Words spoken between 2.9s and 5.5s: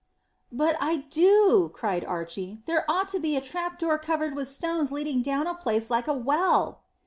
to be a trap door covered with stones leading down